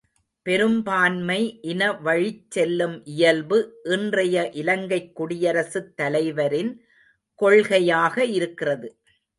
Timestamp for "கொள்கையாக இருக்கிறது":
7.39-8.89